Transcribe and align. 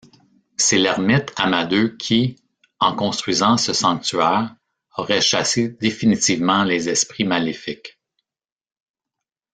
C'est 0.57 0.79
l'ermite 0.79 1.31
Amadeu 1.35 1.95
qui, 1.95 2.35
en 2.79 2.95
construisant 2.95 3.55
ce 3.57 3.71
sanctuaire, 3.71 4.55
aurait 4.97 5.21
chassé 5.21 5.69
définitivement 5.79 6.63
les 6.63 6.89
esprits 6.89 7.23
maléfiques. 7.23 7.99